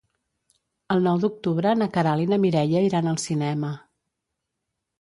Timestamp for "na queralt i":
1.81-2.29